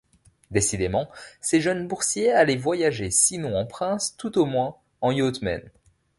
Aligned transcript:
Décidément, 0.49 1.09
ces 1.41 1.61
jeunes 1.61 1.87
boursiers 1.87 2.31
allaient 2.31 2.55
voyager 2.55 3.11
sinon 3.11 3.55
en 3.55 3.67
princes, 3.67 4.15
tout 4.17 4.39
au 4.39 4.45
moins 4.45 4.75
en 4.99 5.11
yachtmen. 5.11 5.61